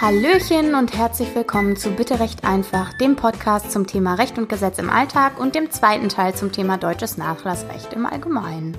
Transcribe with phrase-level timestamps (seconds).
[0.00, 4.78] Hallöchen und herzlich willkommen zu Bitte Recht einfach, dem Podcast zum Thema Recht und Gesetz
[4.78, 8.76] im Alltag und dem zweiten Teil zum Thema deutsches Nachlassrecht im Allgemeinen.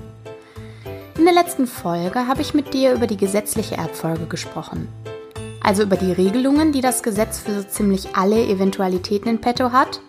[1.16, 4.88] In der letzten Folge habe ich mit dir über die gesetzliche Erbfolge gesprochen.
[5.62, 10.00] Also über die Regelungen, die das Gesetz für so ziemlich alle Eventualitäten in petto hat,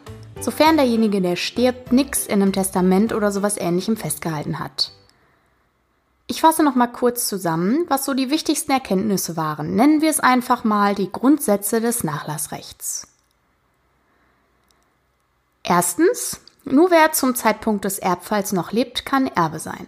[0.41, 4.91] sofern derjenige, der stirbt, nichts in einem Testament oder sowas ähnlichem festgehalten hat.
[6.29, 9.75] Ich fasse noch mal kurz zusammen, was so die wichtigsten Erkenntnisse waren.
[9.75, 13.07] Nennen wir es einfach mal die Grundsätze des Nachlassrechts.
[15.63, 19.87] Erstens, nur wer zum Zeitpunkt des Erbfalls noch lebt, kann Erbe sein.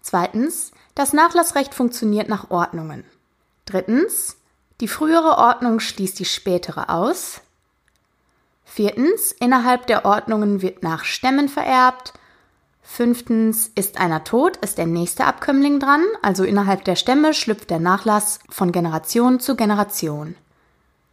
[0.00, 3.04] Zweitens, das Nachlassrecht funktioniert nach Ordnungen.
[3.66, 4.36] Drittens,
[4.80, 7.40] die frühere Ordnung schließt die spätere aus.
[8.64, 12.14] Viertens, innerhalb der Ordnungen wird nach Stämmen vererbt.
[12.92, 17.78] Fünftens, ist einer tot, ist der nächste Abkömmling dran, also innerhalb der Stämme schlüpft der
[17.78, 20.34] Nachlass von Generation zu Generation.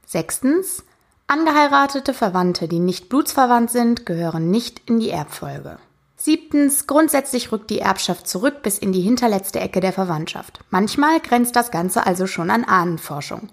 [0.06, 0.84] Sechstens,
[1.28, 5.80] angeheiratete Verwandte, die nicht blutsverwandt sind, gehören nicht in die Erbfolge.
[6.18, 10.60] Siebtens, grundsätzlich rückt die Erbschaft zurück bis in die hinterletzte Ecke der Verwandtschaft.
[10.72, 13.48] Manchmal grenzt das Ganze also schon an Ahnenforschung.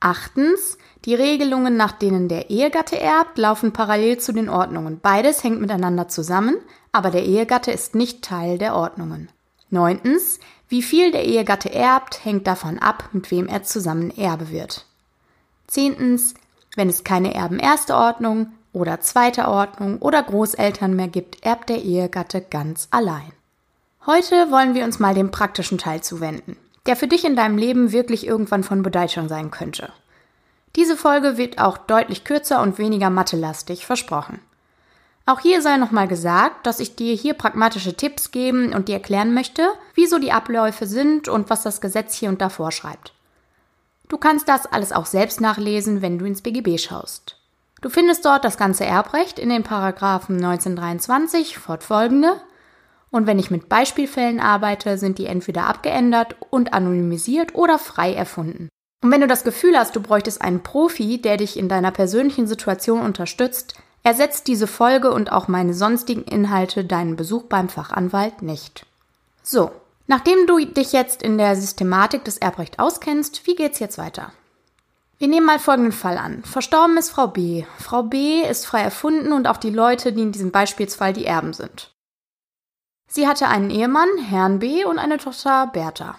[0.00, 4.98] Achtens, die Regelungen, nach denen der Ehegatte erbt, laufen parallel zu den Ordnungen.
[5.00, 6.56] Beides hängt miteinander zusammen,
[6.90, 9.28] aber der Ehegatte ist nicht Teil der Ordnungen.
[9.68, 14.86] Neuntens, wie viel der Ehegatte erbt, hängt davon ab, mit wem er zusammen Erbe wird.
[15.66, 16.34] Zehntens,
[16.76, 21.82] wenn es keine Erben erster Ordnung oder zweiter Ordnung oder Großeltern mehr gibt, erbt der
[21.82, 23.32] Ehegatte ganz allein.
[24.06, 27.92] Heute wollen wir uns mal dem praktischen Teil zuwenden, der für dich in deinem Leben
[27.92, 29.92] wirklich irgendwann von Bedeutung sein könnte.
[30.76, 34.40] Diese Folge wird auch deutlich kürzer und weniger mathelastig versprochen.
[35.26, 39.34] Auch hier sei nochmal gesagt, dass ich dir hier pragmatische Tipps geben und dir erklären
[39.34, 43.12] möchte, wieso die Abläufe sind und was das Gesetz hier und da vorschreibt.
[44.08, 47.36] Du kannst das alles auch selbst nachlesen, wenn du ins BGB schaust.
[47.80, 52.40] Du findest dort das ganze Erbrecht in den Paragraphen 1923 fortfolgende
[53.10, 58.68] und wenn ich mit Beispielfällen arbeite, sind die entweder abgeändert und anonymisiert oder frei erfunden.
[59.02, 62.46] Und wenn du das Gefühl hast, du bräuchtest einen Profi, der dich in deiner persönlichen
[62.46, 68.86] Situation unterstützt, ersetzt diese Folge und auch meine sonstigen Inhalte deinen Besuch beim Fachanwalt nicht.
[69.42, 69.70] So,
[70.06, 74.32] nachdem du dich jetzt in der Systematik des Erbrecht auskennst, wie geht's jetzt weiter?
[75.18, 76.42] Wir nehmen mal folgenden Fall an.
[76.44, 77.64] Verstorben ist Frau B.
[77.78, 81.52] Frau B ist frei erfunden und auch die Leute, die in diesem Beispielsfall die Erben
[81.52, 81.90] sind.
[83.12, 84.84] Sie hatte einen Ehemann, Herrn B.
[84.84, 86.14] und eine Tochter, Bertha.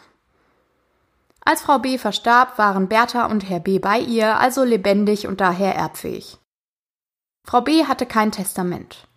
[1.40, 1.98] Als Frau B.
[1.98, 3.80] verstarb, waren Bertha und Herr B.
[3.80, 6.38] bei ihr, also lebendig und daher erbfähig.
[7.46, 7.86] Frau B.
[7.86, 9.08] hatte kein Testament.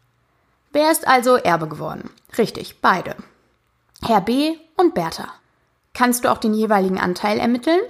[0.71, 2.11] Wer ist also Erbe geworden?
[2.39, 3.17] Richtig, beide.
[4.03, 4.57] Herr B.
[4.77, 5.27] und Bertha.
[5.95, 7.81] Kannst du auch den jeweiligen Anteil ermitteln?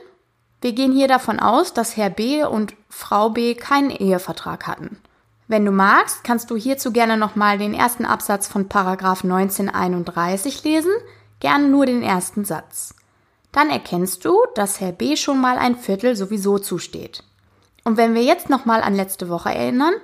[0.62, 2.42] Wir gehen hier davon aus, dass Herr B.
[2.42, 3.54] und Frau B.
[3.54, 4.98] keinen Ehevertrag hatten.
[5.46, 10.92] Wenn du magst, kannst du hierzu gerne nochmal den ersten Absatz von Paragraph 1931 lesen,
[11.40, 12.94] gern nur den ersten Satz
[13.54, 17.22] dann erkennst du, dass Herr B schon mal ein Viertel sowieso zusteht.
[17.84, 19.94] Und wenn wir jetzt nochmal an letzte Woche erinnern,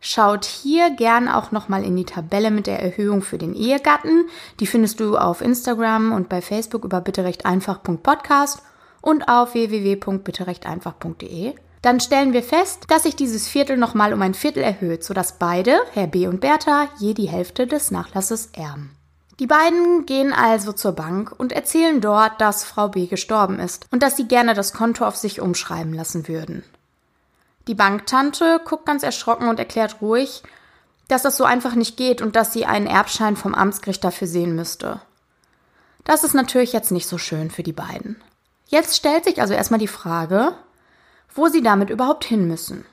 [0.00, 4.26] schaut hier gern auch nochmal in die Tabelle mit der Erhöhung für den Ehegatten.
[4.60, 8.62] Die findest du auf Instagram und bei Facebook über bitterechteinfach.podcast
[9.00, 11.54] und auf www.bitterechteinfach.de.
[11.84, 15.78] Dann stellen wir fest, dass sich dieses Viertel nochmal um ein Viertel erhöht, sodass beide,
[15.92, 18.96] Herr B und Bertha, je die Hälfte des Nachlasses erben.
[19.38, 24.02] Die beiden gehen also zur Bank und erzählen dort, dass Frau B gestorben ist und
[24.02, 26.64] dass sie gerne das Konto auf sich umschreiben lassen würden.
[27.68, 30.42] Die Banktante guckt ganz erschrocken und erklärt ruhig,
[31.08, 34.56] dass das so einfach nicht geht und dass sie einen Erbschein vom Amtsgericht dafür sehen
[34.56, 35.02] müsste.
[36.04, 38.16] Das ist natürlich jetzt nicht so schön für die beiden.
[38.68, 40.54] Jetzt stellt sich also erstmal die Frage,
[41.34, 42.84] wo sie damit überhaupt hin müssen.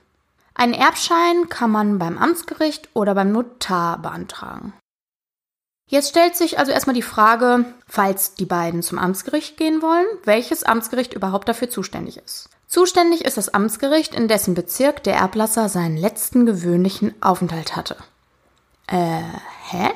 [0.53, 4.73] Einen Erbschein kann man beim Amtsgericht oder beim Notar beantragen.
[5.87, 10.63] Jetzt stellt sich also erstmal die Frage, falls die beiden zum Amtsgericht gehen wollen, welches
[10.63, 12.49] Amtsgericht überhaupt dafür zuständig ist.
[12.67, 17.97] Zuständig ist das Amtsgericht, in dessen Bezirk der Erblasser seinen letzten gewöhnlichen Aufenthalt hatte.
[18.87, 19.23] Äh,
[19.69, 19.89] hä?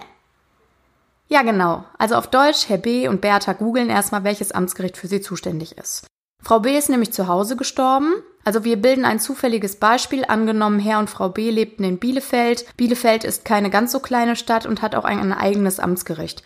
[1.29, 1.85] Ja, genau.
[1.97, 3.07] Also auf Deutsch, Herr B.
[3.07, 6.05] und Bertha googeln erstmal, welches Amtsgericht für sie zuständig ist.
[6.43, 6.77] Frau B.
[6.77, 8.21] ist nämlich zu Hause gestorben.
[8.45, 10.23] Also wir bilden ein zufälliges Beispiel.
[10.23, 11.49] Angenommen, Herr und Frau B.
[11.49, 12.65] lebten in Bielefeld.
[12.77, 16.45] Bielefeld ist keine ganz so kleine Stadt und hat auch ein, eigenes Amtsgericht.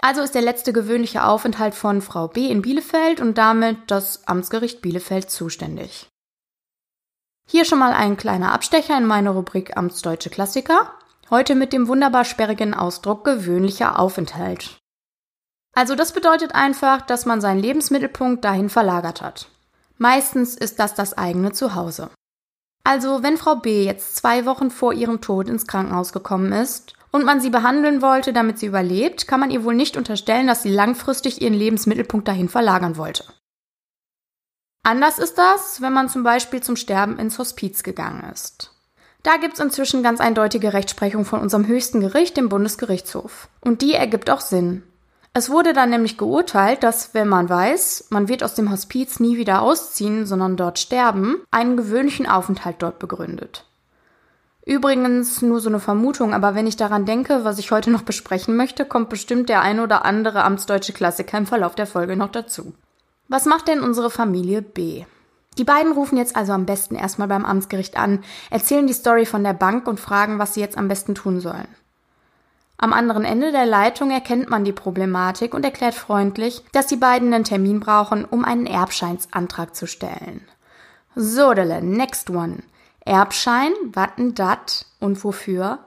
[0.00, 2.48] Also ist der letzte gewöhnliche Aufenthalt von Frau B.
[2.48, 6.08] in Bielefeld und damit das Amtsgericht Bielefeld zuständig.
[7.48, 10.92] Hier schon mal ein kleiner Abstecher in meine Rubrik Amtsdeutsche Klassiker.
[11.30, 14.78] Heute mit dem wunderbar sperrigen Ausdruck gewöhnlicher Aufenthalt.
[15.74, 19.48] Also das bedeutet einfach, dass man seinen Lebensmittelpunkt dahin verlagert hat.
[19.98, 22.10] Meistens ist das das eigene Zuhause.
[22.84, 27.24] Also, wenn Frau B jetzt zwei Wochen vor ihrem Tod ins Krankenhaus gekommen ist und
[27.24, 30.70] man sie behandeln wollte, damit sie überlebt, kann man ihr wohl nicht unterstellen, dass sie
[30.70, 33.24] langfristig ihren Lebensmittelpunkt dahin verlagern wollte.
[34.84, 38.72] Anders ist das, wenn man zum Beispiel zum Sterben ins Hospiz gegangen ist.
[39.22, 43.48] Da gibt's inzwischen ganz eindeutige Rechtsprechung von unserem höchsten Gericht, dem Bundesgerichtshof.
[43.60, 44.84] Und die ergibt auch Sinn.
[45.34, 49.36] Es wurde dann nämlich geurteilt, dass wenn man weiß, man wird aus dem Hospiz nie
[49.36, 53.64] wieder ausziehen, sondern dort sterben, einen gewöhnlichen Aufenthalt dort begründet.
[54.68, 58.54] Übrigens nur so eine Vermutung, aber wenn ich daran denke, was ich heute noch besprechen
[58.54, 62.74] möchte, kommt bestimmt der ein oder andere amtsdeutsche Klassiker im Verlauf der Folge noch dazu.
[63.28, 65.04] Was macht denn unsere Familie B?
[65.56, 69.42] Die beiden rufen jetzt also am besten erstmal beim Amtsgericht an, erzählen die Story von
[69.42, 71.68] der Bank und fragen, was sie jetzt am besten tun sollen.
[72.80, 77.34] Am anderen Ende der Leitung erkennt man die Problematik und erklärt freundlich, dass die beiden
[77.34, 80.46] einen Termin brauchen, um einen Erbscheinsantrag zu stellen.
[81.16, 82.58] So, Dele, next one.
[83.00, 85.80] Erbschein, watten dat und wofür?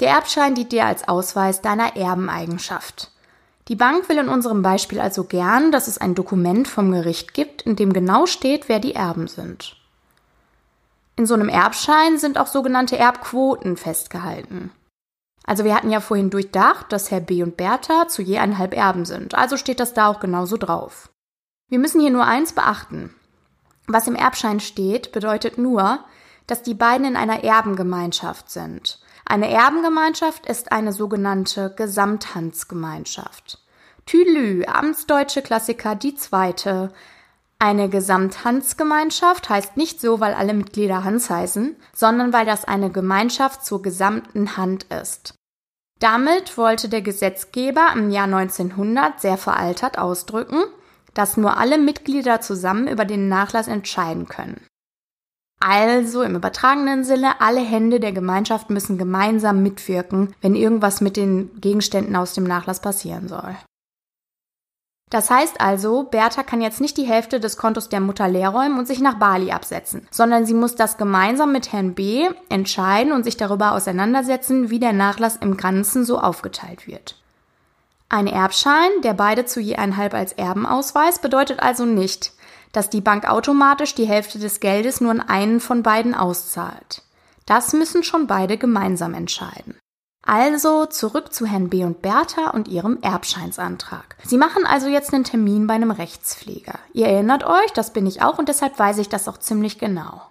[0.00, 3.12] Der Erbschein dient dir als Ausweis deiner Erbeneigenschaft.
[3.68, 7.62] Die Bank will in unserem Beispiel also gern, dass es ein Dokument vom Gericht gibt,
[7.62, 9.76] in dem genau steht, wer die Erben sind.
[11.14, 14.72] In so einem Erbschein sind auch sogenannte Erbquoten festgehalten.
[15.44, 19.04] Also wir hatten ja vorhin durchdacht, dass Herr B und Bertha zu je eineinhalb Erben
[19.04, 21.10] sind, also steht das da auch genauso drauf.
[21.68, 23.14] Wir müssen hier nur eins beachten.
[23.86, 26.00] Was im Erbschein steht, bedeutet nur,
[26.46, 29.00] dass die beiden in einer Erbengemeinschaft sind.
[29.26, 33.62] Eine Erbengemeinschaft ist eine sogenannte Gesamthandsgemeinschaft.
[34.06, 36.92] Tülü, amtsdeutsche Klassiker, die zweite.
[37.58, 43.64] Eine Gesamthandsgemeinschaft heißt nicht so, weil alle Mitglieder Hans heißen, sondern weil das eine Gemeinschaft
[43.64, 45.34] zur gesamten Hand ist.
[46.00, 50.62] Damit wollte der Gesetzgeber im Jahr 1900 sehr veraltert ausdrücken,
[51.14, 54.60] dass nur alle Mitglieder zusammen über den Nachlass entscheiden können.
[55.60, 61.58] Also im übertragenen Sinne, alle Hände der Gemeinschaft müssen gemeinsam mitwirken, wenn irgendwas mit den
[61.60, 63.56] Gegenständen aus dem Nachlass passieren soll.
[65.14, 68.88] Das heißt also, Bertha kann jetzt nicht die Hälfte des Kontos der Mutter leerräumen und
[68.88, 73.36] sich nach Bali absetzen, sondern sie muss das gemeinsam mit Herrn B entscheiden und sich
[73.36, 77.14] darüber auseinandersetzen, wie der Nachlass im Ganzen so aufgeteilt wird.
[78.08, 82.32] Ein Erbschein, der beide zu je einhalb als Erben ausweist, bedeutet also nicht,
[82.72, 87.02] dass die Bank automatisch die Hälfte des Geldes nur an einen von beiden auszahlt.
[87.46, 89.76] Das müssen schon beide gemeinsam entscheiden.
[90.26, 91.84] Also zurück zu Herrn B.
[91.84, 94.16] und Bertha und ihrem Erbscheinsantrag.
[94.24, 96.78] Sie machen also jetzt einen Termin bei einem Rechtspfleger.
[96.94, 100.22] Ihr erinnert euch, das bin ich auch und deshalb weiß ich das auch ziemlich genau.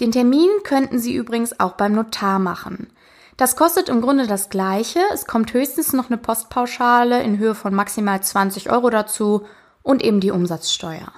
[0.00, 2.90] Den Termin könnten Sie übrigens auch beim Notar machen.
[3.36, 5.00] Das kostet im Grunde das Gleiche.
[5.12, 9.46] Es kommt höchstens noch eine Postpauschale in Höhe von maximal 20 Euro dazu
[9.82, 11.12] und eben die Umsatzsteuer.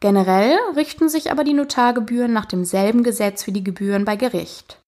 [0.00, 4.78] Generell richten sich aber die Notargebühren nach demselben Gesetz wie die Gebühren bei Gericht.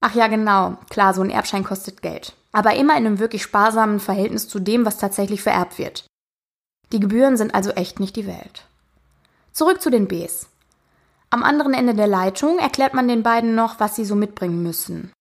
[0.00, 2.34] Ach ja, genau, klar, so ein Erbschein kostet Geld.
[2.52, 6.06] Aber immer in einem wirklich sparsamen Verhältnis zu dem, was tatsächlich vererbt wird.
[6.92, 8.64] Die Gebühren sind also echt nicht die Welt.
[9.52, 10.48] Zurück zu den Bs.
[11.28, 15.12] Am anderen Ende der Leitung erklärt man den beiden noch, was sie so mitbringen müssen.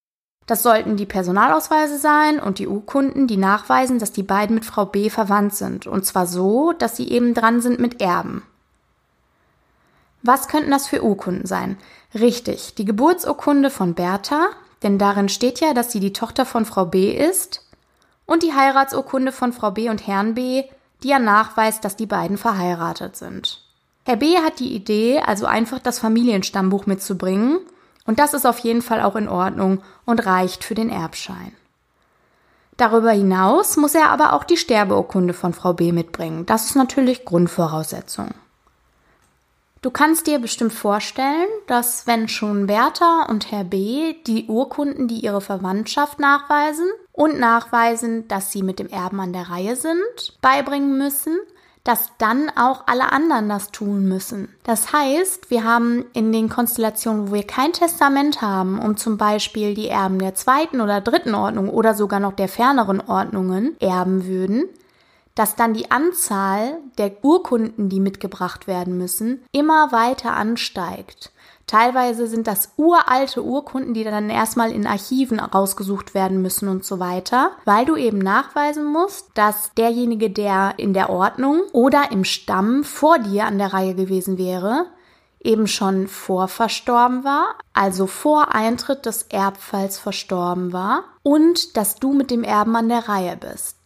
[0.47, 4.85] Das sollten die Personalausweise sein und die Urkunden, die nachweisen, dass die beiden mit Frau
[4.85, 5.85] B verwandt sind.
[5.85, 8.41] Und zwar so, dass sie eben dran sind mit Erben.
[10.23, 11.77] Was könnten das für Urkunden sein?
[12.15, 14.49] Richtig, die Geburtsurkunde von Bertha,
[14.83, 17.65] denn darin steht ja, dass sie die Tochter von Frau B ist,
[18.25, 20.63] und die Heiratsurkunde von Frau B und Herrn B,
[21.01, 23.61] die ja nachweist, dass die beiden verheiratet sind.
[24.05, 27.59] Herr B hat die Idee, also einfach das Familienstammbuch mitzubringen
[28.05, 31.53] und das ist auf jeden Fall auch in Ordnung und reicht für den Erbschein.
[32.77, 36.45] Darüber hinaus muss er aber auch die Sterbeurkunde von Frau B mitbringen.
[36.45, 38.29] Das ist natürlich Grundvoraussetzung.
[39.81, 45.21] Du kannst dir bestimmt vorstellen, dass wenn schon Bertha und Herr B die Urkunden, die
[45.21, 50.97] ihre Verwandtschaft nachweisen und nachweisen, dass sie mit dem Erben an der Reihe sind, beibringen
[50.97, 51.37] müssen,
[51.85, 54.49] dass dann auch alle anderen das tun müssen.
[54.63, 59.75] Das heißt, wir haben in den Konstellationen, wo wir kein Testament haben, um zum Beispiel
[59.75, 64.65] die Erben der zweiten oder dritten Ordnung oder sogar noch der ferneren Ordnungen erben würden,
[65.35, 71.31] dass dann die Anzahl der Urkunden, die mitgebracht werden müssen, immer weiter ansteigt.
[71.69, 76.99] Teilweise sind das uralte Urkunden, die dann erstmal in Archiven rausgesucht werden müssen und so
[76.99, 82.83] weiter, weil du eben nachweisen musst, dass derjenige, der in der Ordnung oder im Stamm
[82.83, 84.87] vor dir an der Reihe gewesen wäre,
[85.43, 92.13] eben schon vor verstorben war, also vor Eintritt des Erbfalls verstorben war und dass du
[92.13, 93.78] mit dem Erben an der Reihe bist.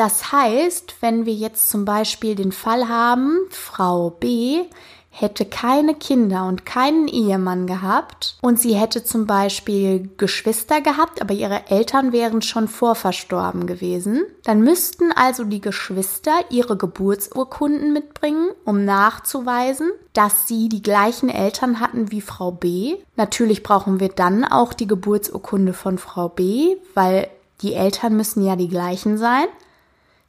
[0.00, 4.62] Das heißt, wenn wir jetzt zum Beispiel den Fall haben, Frau B
[5.10, 11.34] hätte keine Kinder und keinen Ehemann gehabt und sie hätte zum Beispiel Geschwister gehabt, aber
[11.34, 18.86] ihre Eltern wären schon vorverstorben gewesen, dann müssten also die Geschwister ihre Geburtsurkunden mitbringen, um
[18.86, 22.96] nachzuweisen, dass sie die gleichen Eltern hatten wie Frau B.
[23.16, 27.28] Natürlich brauchen wir dann auch die Geburtsurkunde von Frau B, weil
[27.60, 29.44] die Eltern müssen ja die gleichen sein.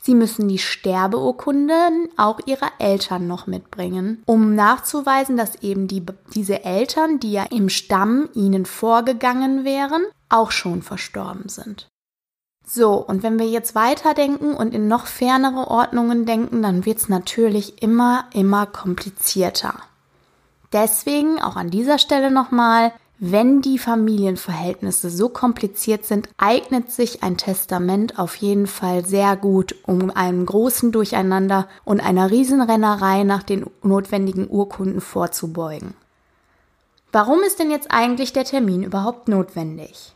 [0.03, 6.03] Sie müssen die Sterbeurkunden auch ihrer Eltern noch mitbringen, um nachzuweisen, dass eben die,
[6.33, 11.87] diese Eltern, die ja im Stamm ihnen vorgegangen wären, auch schon verstorben sind.
[12.65, 17.09] So, und wenn wir jetzt weiterdenken und in noch fernere Ordnungen denken, dann wird es
[17.09, 19.75] natürlich immer, immer komplizierter.
[20.71, 27.37] Deswegen auch an dieser Stelle nochmal, wenn die Familienverhältnisse so kompliziert sind, eignet sich ein
[27.37, 33.67] Testament auf jeden Fall sehr gut, um einem großen Durcheinander und einer Riesenrennerei nach den
[33.83, 35.93] notwendigen Urkunden vorzubeugen.
[37.11, 40.15] Warum ist denn jetzt eigentlich der Termin überhaupt notwendig?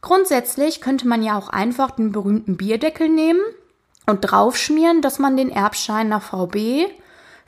[0.00, 3.40] Grundsätzlich könnte man ja auch einfach den berühmten Bierdeckel nehmen
[4.06, 6.86] und draufschmieren, dass man den Erbschein nach VB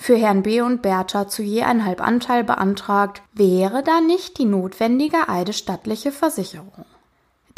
[0.00, 0.62] für Herrn B.
[0.62, 6.87] und Bertha zu je ein Halbanteil beantragt, wäre da nicht die notwendige eidesstattliche Versicherung.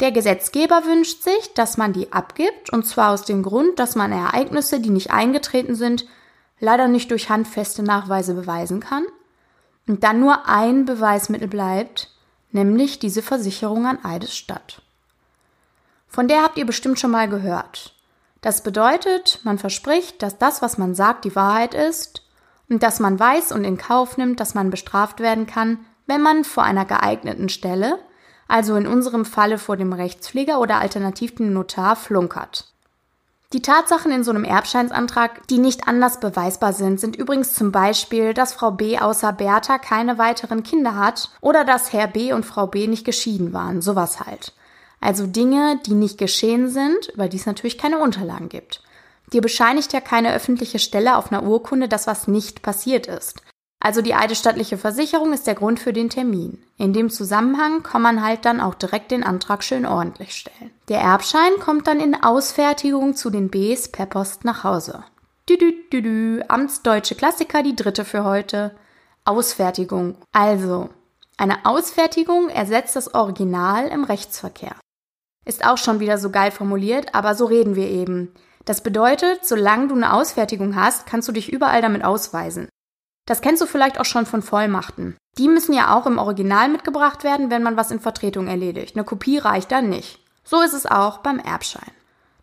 [0.01, 4.11] Der Gesetzgeber wünscht sich, dass man die abgibt, und zwar aus dem Grund, dass man
[4.11, 6.05] Ereignisse, die nicht eingetreten sind,
[6.59, 9.05] leider nicht durch handfeste Nachweise beweisen kann,
[9.87, 12.11] und dann nur ein Beweismittel bleibt,
[12.51, 14.81] nämlich diese Versicherung an Eidesstatt.
[16.09, 17.95] Von der habt ihr bestimmt schon mal gehört.
[18.41, 22.22] Das bedeutet, man verspricht, dass das, was man sagt, die Wahrheit ist
[22.79, 26.63] dass man weiß und in Kauf nimmt, dass man bestraft werden kann, wenn man vor
[26.63, 27.99] einer geeigneten Stelle,
[28.47, 32.73] also in unserem Falle vor dem Rechtspfleger oder alternativ dem Notar, flunkert.
[33.53, 38.33] Die Tatsachen in so einem Erbscheinsantrag, die nicht anders beweisbar sind, sind übrigens zum Beispiel,
[38.33, 42.65] dass Frau B außer Bertha keine weiteren Kinder hat oder dass Herr B und Frau
[42.65, 44.53] B nicht geschieden waren, sowas halt.
[44.99, 48.81] Also Dinge, die nicht geschehen sind, über die es natürlich keine Unterlagen gibt.
[49.33, 53.41] Dir bescheinigt ja keine öffentliche Stelle auf einer Urkunde das, was nicht passiert ist.
[53.79, 56.63] Also die eidesstattliche Versicherung ist der Grund für den Termin.
[56.77, 60.71] In dem Zusammenhang kann man halt dann auch direkt den Antrag schön ordentlich stellen.
[60.87, 65.03] Der Erbschein kommt dann in Ausfertigung zu den Bs per Post nach Hause.
[65.49, 68.73] Düdü, düdü, Amtsdeutsche Klassiker, die dritte für heute.
[69.25, 70.15] Ausfertigung.
[70.31, 70.89] Also,
[71.35, 74.75] eine Ausfertigung ersetzt das Original im Rechtsverkehr.
[75.43, 78.33] Ist auch schon wieder so geil formuliert, aber so reden wir eben.
[78.65, 82.69] Das bedeutet, solange du eine Ausfertigung hast, kannst du dich überall damit ausweisen.
[83.25, 85.17] Das kennst du vielleicht auch schon von Vollmachten.
[85.37, 88.95] Die müssen ja auch im Original mitgebracht werden, wenn man was in Vertretung erledigt.
[88.95, 90.19] Eine Kopie reicht dann nicht.
[90.43, 91.91] So ist es auch beim Erbschein.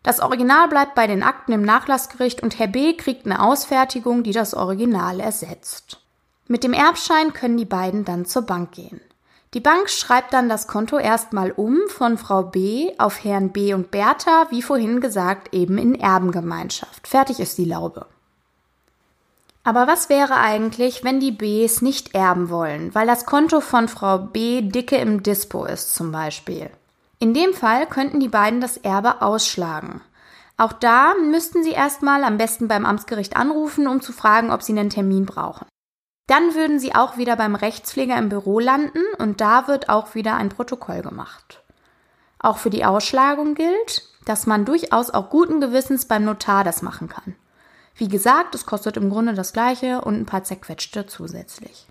[0.03, 4.31] Das Original bleibt bei den Akten im Nachlassgericht und Herr B kriegt eine Ausfertigung, die
[4.31, 5.99] das Original ersetzt.
[6.47, 8.99] Mit dem Erbschein können die beiden dann zur Bank gehen.
[9.53, 13.91] Die Bank schreibt dann das Konto erstmal um von Frau B auf Herrn B und
[13.91, 17.05] Bertha, wie vorhin gesagt, eben in Erbengemeinschaft.
[17.05, 18.05] Fertig ist die Laube.
[19.63, 24.17] Aber was wäre eigentlich, wenn die Bs nicht erben wollen, weil das Konto von Frau
[24.17, 26.69] B dicke im Dispo ist zum Beispiel?
[27.19, 30.01] In dem Fall könnten die beiden das Erbe ausschlagen.
[30.57, 34.71] Auch da müssten sie erstmal am besten beim Amtsgericht anrufen, um zu fragen, ob sie
[34.71, 35.67] einen Termin brauchen.
[36.27, 40.35] Dann würden Sie auch wieder beim Rechtspfleger im Büro landen und da wird auch wieder
[40.35, 41.61] ein Protokoll gemacht.
[42.39, 47.09] Auch für die Ausschlagung gilt, dass man durchaus auch guten Gewissens beim Notar das machen
[47.09, 47.35] kann.
[47.95, 51.87] Wie gesagt, es kostet im Grunde das gleiche und ein paar zerquetschte zusätzlich.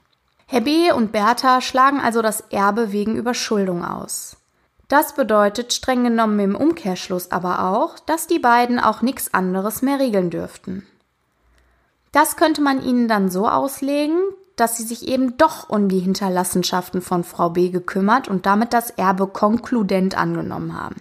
[0.46, 0.90] Herr B.
[0.90, 4.36] und Bertha schlagen also das Erbe wegen Überschuldung aus.
[4.88, 10.00] Das bedeutet streng genommen im Umkehrschluss aber auch, dass die beiden auch nichts anderes mehr
[10.00, 10.84] regeln dürften.
[12.12, 14.18] Das könnte man ihnen dann so auslegen,
[14.56, 18.90] dass sie sich eben doch um die Hinterlassenschaften von Frau B gekümmert und damit das
[18.90, 20.96] Erbe konkludent angenommen haben.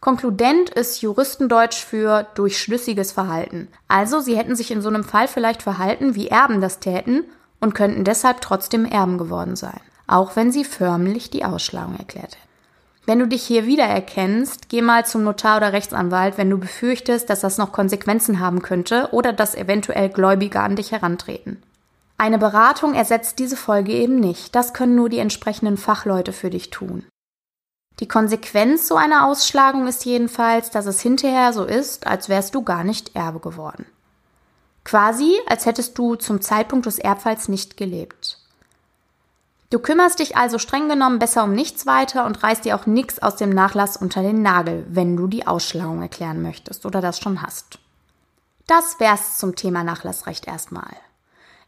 [0.00, 3.68] Konkludent ist Juristendeutsch für durchschlüssiges Verhalten.
[3.86, 7.24] Also sie hätten sich in so einem Fall vielleicht verhalten, wie Erben das täten
[7.60, 12.49] und könnten deshalb trotzdem Erben geworden sein, auch wenn sie förmlich die Ausschlagung erklärt hätten.
[13.10, 17.40] Wenn du dich hier wiedererkennst, geh mal zum Notar oder Rechtsanwalt, wenn du befürchtest, dass
[17.40, 21.60] das noch Konsequenzen haben könnte oder dass eventuell Gläubiger an dich herantreten.
[22.18, 24.54] Eine Beratung ersetzt diese Folge eben nicht.
[24.54, 27.04] Das können nur die entsprechenden Fachleute für dich tun.
[27.98, 32.62] Die Konsequenz so einer Ausschlagung ist jedenfalls, dass es hinterher so ist, als wärst du
[32.62, 33.86] gar nicht Erbe geworden.
[34.84, 38.39] Quasi, als hättest du zum Zeitpunkt des Erbfalls nicht gelebt.
[39.70, 43.22] Du kümmerst dich also streng genommen besser um nichts weiter und reißt dir auch nichts
[43.22, 47.40] aus dem Nachlass unter den Nagel, wenn du die Ausschlagung erklären möchtest oder das schon
[47.40, 47.78] hast.
[48.66, 50.90] Das wär's zum Thema Nachlassrecht erstmal.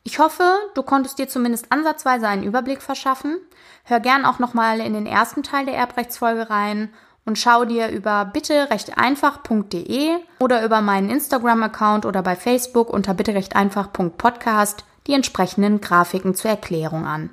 [0.02, 0.42] Ich hoffe,
[0.74, 3.38] du konntest dir zumindest ansatzweise einen Überblick verschaffen.
[3.84, 6.92] Hör gern auch nochmal in den ersten Teil der Erbrechtsfolge rein
[7.24, 15.12] und schau dir über bitterechteinfach.de oder über meinen Instagram-Account oder bei Facebook unter bitterechteinfach.podcast die
[15.12, 17.30] entsprechenden Grafiken zur Erklärung an.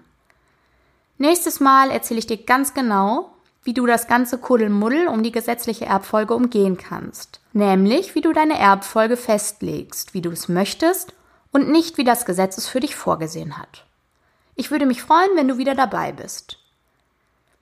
[1.22, 3.30] Nächstes Mal erzähle ich dir ganz genau,
[3.64, 7.42] wie du das ganze Kuddelmuddel um die gesetzliche Erbfolge umgehen kannst.
[7.52, 11.14] Nämlich, wie du deine Erbfolge festlegst, wie du es möchtest
[11.52, 13.84] und nicht, wie das Gesetz es für dich vorgesehen hat.
[14.56, 16.58] Ich würde mich freuen, wenn du wieder dabei bist.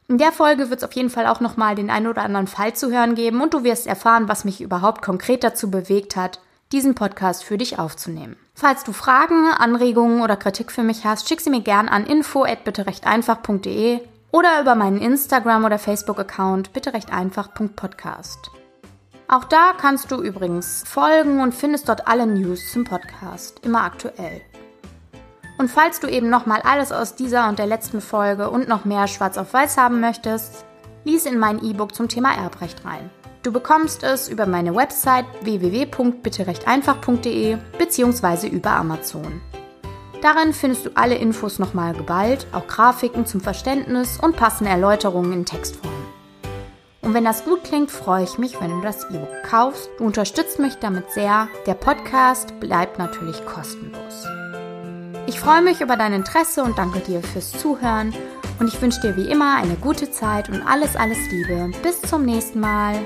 [0.07, 2.75] In der Folge wird es auf jeden Fall auch nochmal den einen oder anderen Fall
[2.75, 6.39] zu hören geben und du wirst erfahren, was mich überhaupt konkret dazu bewegt hat,
[6.71, 8.35] diesen Podcast für dich aufzunehmen.
[8.53, 14.01] Falls du Fragen, Anregungen oder Kritik für mich hast, schick sie mir gern an info@bitterechteinfach.de
[14.31, 18.51] oder über meinen Instagram oder Facebook Account bitterechteinfach.podcast.
[19.29, 24.41] Auch da kannst du übrigens folgen und findest dort alle News zum Podcast, immer aktuell.
[25.57, 29.07] Und falls du eben nochmal alles aus dieser und der letzten Folge und noch mehr
[29.07, 30.65] schwarz auf weiß haben möchtest,
[31.03, 33.09] lies in mein E-Book zum Thema Erbrecht rein.
[33.47, 38.49] Du bekommst es über meine Website www.bitterechteinfach.de bzw.
[38.49, 39.41] über Amazon.
[40.21, 45.45] Darin findest du alle Infos nochmal geballt, auch Grafiken zum Verständnis und passende Erläuterungen in
[45.45, 45.93] Textform.
[47.01, 49.91] Und wenn das gut klingt, freue ich mich, wenn du das E-Book kaufst.
[49.97, 51.47] Du unterstützt mich damit sehr.
[51.65, 54.25] Der Podcast bleibt natürlich kostenlos.
[55.25, 58.13] Ich freue mich über dein Interesse und danke dir fürs Zuhören.
[58.59, 61.71] Und ich wünsche dir wie immer eine gute Zeit und alles, alles Liebe.
[61.81, 63.05] Bis zum nächsten Mal.